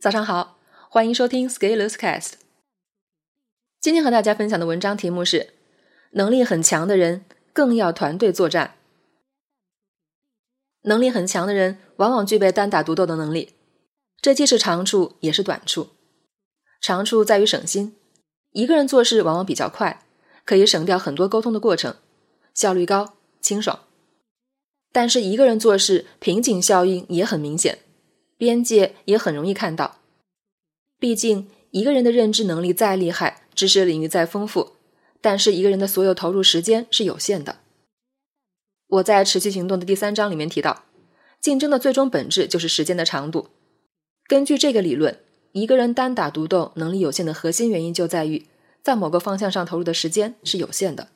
[0.00, 0.56] 早上好，
[0.88, 2.32] 欢迎收听 Scalers Cast。
[3.82, 5.52] 今天和大家分享的文章题目是：
[6.12, 8.76] 能力很强的人更要团队作战。
[10.84, 13.52] 能力很强的人往往具备单打独斗的能力，
[14.22, 15.90] 这既是长处也是短处。
[16.80, 17.94] 长处在于省心，
[18.52, 20.02] 一个人做事往往比较快，
[20.46, 21.94] 可以省掉很多沟通的过程，
[22.54, 23.80] 效率高、清爽。
[24.92, 27.80] 但是一个人做事瓶颈效应也很明显。
[28.40, 29.98] 边界也很容易看到，
[30.98, 34.76] 毕竟一个人的认知能力再厉害，知识领域再丰富，
[35.20, 37.58] 但是一个人的所有投入时间是有限的。
[38.88, 40.84] 我在持续行动的第三章里面提到，
[41.38, 43.48] 竞争的最终本质就是时间的长度。
[44.26, 45.18] 根据这个理论，
[45.52, 48.46] 一个人单打独斗能力有限的核心原因就在于
[48.82, 51.08] 在某个方向上投入的时间是有限的，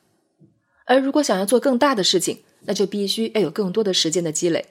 [0.85, 4.67] 而如果想要做更大的事情，那就必须要有更多的时间的积累。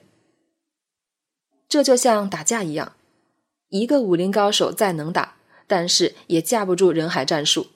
[1.67, 2.95] 这就像打架一样，
[3.69, 5.35] 一个武林高手再能打，
[5.67, 7.67] 但是也架不住人海战术。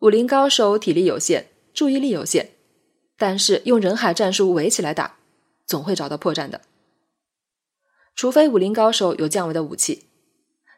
[0.00, 2.50] 武林高手体力有限，注意力有限，
[3.16, 5.16] 但是用人海战术围起来打，
[5.66, 6.60] 总会找到破绽的。
[8.14, 10.04] 除非武林高手有降维的武器，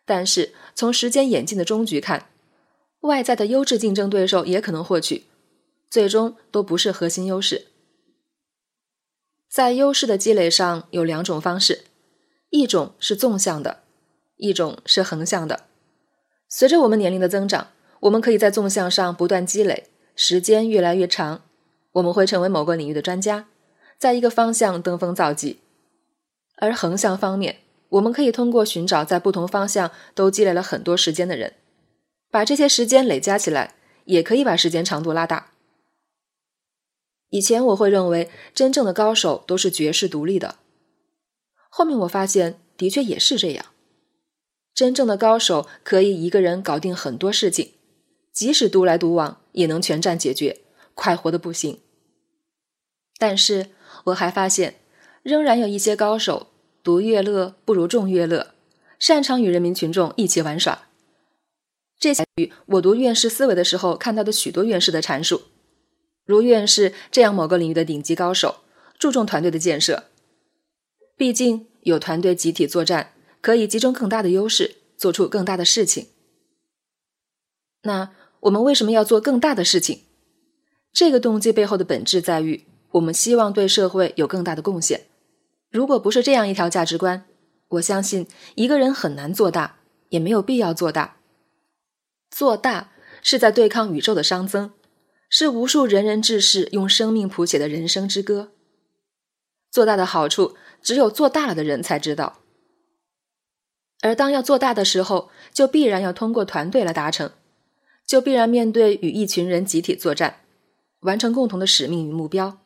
[0.04, 2.28] 但是从时间演进的终局看，
[3.00, 5.24] 外在的优质竞争对手也可能获取，
[5.90, 7.66] 最终都不是核心优势。
[9.48, 11.84] 在优势的积累上有两种方式。
[12.54, 13.80] 一种是纵向的，
[14.36, 15.64] 一种是横向的。
[16.48, 21.42] 随着我们年龄的增长，我们可以在纵向上不断积累，时间越来越长，
[21.94, 23.48] 我们会成为某个领域的专家，
[23.98, 25.58] 在一个方向登峰造极。
[26.58, 27.56] 而横向方面，
[27.88, 31.54] 我们可以通过寻找在不同方向都积累了很多时间的人，
[32.30, 35.50] 把这些时间累加起来，也可以把时间长度拉大。
[37.30, 40.54] 以前我会认为，真正的高手都是绝世独立的。
[41.76, 43.66] 后面我发现，的确也是这样。
[44.72, 47.72] 真正的高手可以一个人搞定很多事情，
[48.32, 50.60] 即使独来独往，也能全战解决，
[50.94, 51.80] 快活的不行。
[53.18, 53.70] 但是
[54.04, 54.76] 我还发现，
[55.24, 56.46] 仍然有一些高手
[56.84, 58.54] 独乐乐不如众乐乐，
[59.00, 60.86] 擅长与人民群众一起玩耍。
[61.98, 65.42] 这与我读院士思维的时候看到的许多院士的阐述，
[66.24, 68.58] 如院士这样某个领域的顶级高手，
[68.96, 70.04] 注重团队的建设。
[71.16, 76.08] 毕竟有团队集体作战，可以集中更大的优势，做出更大的事情。
[77.82, 78.10] 那
[78.40, 80.00] 我们为什么要做更大的事情？
[80.92, 85.02] 这个动机背后的本质在于，我们希望对社会有更大的贡献。
[85.70, 87.26] 如果不是这样一条价值观，
[87.68, 88.26] 我相信
[88.56, 91.18] 一个人很难做大，也没有必要做大。
[92.30, 92.92] 做大
[93.22, 94.72] 是在对抗宇宙的熵增，
[95.28, 98.50] 是无数仁人志士用生命谱写的人生之歌。
[99.70, 100.56] 做大的好处。
[100.84, 102.40] 只有做大了的人才知道，
[104.02, 107.32] 而当要做大的时候，就必然要通过团队来达成，
[108.06, 110.42] 就必然面对与一群人集体作战，
[111.00, 112.58] 完成共同的使命与目标。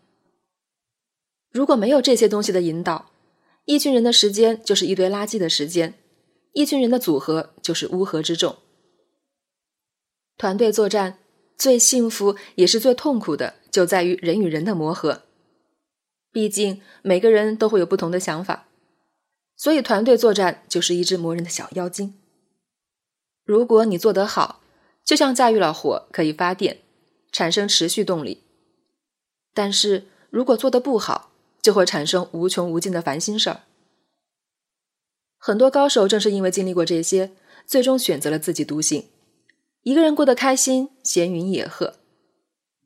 [1.52, 3.12] 如果没有这些东西的引导，
[3.66, 5.94] 一群人的时间就是一堆垃圾的时间，
[6.54, 8.56] 一群人的组合就是乌合之众。
[10.36, 11.20] 团队作战
[11.56, 15.27] 最幸福也是最痛苦的，就在于人与人的磨合。
[16.38, 18.68] 毕竟每个人都会有不同的想法，
[19.56, 22.14] 所以团队作战就是一只磨人的小妖精。
[23.42, 24.60] 如果你做得好，
[25.04, 26.78] 就像驾驭了火，可以发电，
[27.32, 28.44] 产生持续动力；
[29.52, 33.62] 但是如果做得不好，就会产生无穷无尽的烦心事儿。
[35.38, 37.32] 很多高手正是因为经历过这些，
[37.66, 39.08] 最终选择了自己独行，
[39.82, 41.96] 一个人过得开心，闲云野鹤。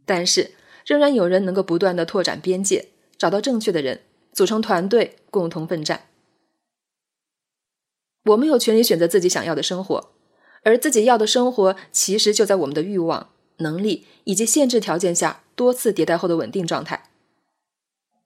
[0.06, 0.52] 但是
[0.86, 2.88] 仍然有人能够不断的拓展边界。
[3.22, 4.00] 找到正确的人，
[4.32, 6.08] 组成团队，共同奋战。
[8.24, 10.10] 我们有权利选择自己想要的生活，
[10.64, 17.10] 而自己要的生活，其实就在我们的欲望、能力以及限制条件下多次迭代后的稳定状态。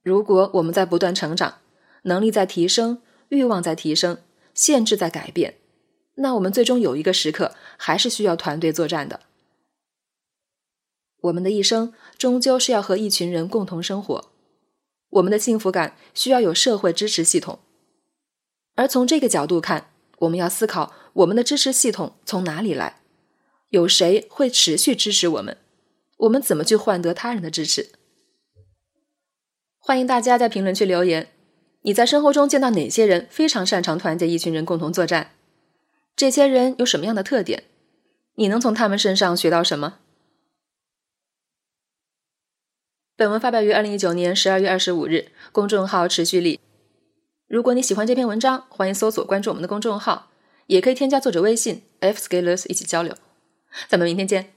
[0.02, 1.58] 如果我们在不断成长，
[2.04, 4.16] 能力在提升，欲望在提升，
[4.54, 5.58] 限制在改变，
[6.14, 9.20] 那我们最终有一个时刻，还是需要团队作战的。
[11.20, 14.30] 我们的一生终究是要和一群人共同生活。
[15.16, 17.58] 我们的幸福感需要有社会支持系统，
[18.74, 23.00] 而从这个角度看，我们要思考我们的支持系统从哪里来，
[23.70, 25.56] 有谁会持续支持我们，
[26.18, 27.90] 我们怎么去换得他人的支持？
[29.78, 31.28] 欢迎大家在评论区留言，
[31.82, 35.32] 你在生活中见到哪些人非常擅长团结一群人共同作战？
[36.14, 37.64] 这些人有什么样的特点？
[38.34, 39.98] 你能从他们身上学到什么？
[43.18, 46.60] 本文发表于二零一九年十二月二十五日，公众号持续力。
[47.48, 50.30] 如果你喜欢这篇文章，欢迎搜索关注我们的公众号，
[50.66, 53.14] 也可以添加作者微信 f scalers 一起交流。
[53.88, 54.55] 咱们明天见。